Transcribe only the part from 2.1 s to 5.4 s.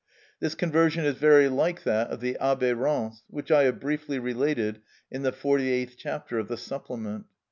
the Abbé Rancé, which I have briefly related in the